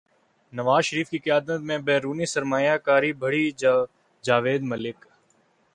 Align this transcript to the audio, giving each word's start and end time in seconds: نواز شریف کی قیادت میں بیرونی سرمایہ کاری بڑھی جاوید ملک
نواز 0.53 0.83
شریف 0.85 1.09
کی 1.09 1.17
قیادت 1.17 1.59
میں 1.67 1.77
بیرونی 1.87 2.25
سرمایہ 2.25 2.75
کاری 2.85 3.11
بڑھی 3.21 3.45
جاوید 4.23 4.61
ملک 4.63 4.97